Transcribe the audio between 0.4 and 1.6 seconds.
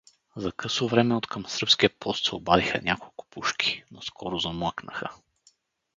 късо време откъм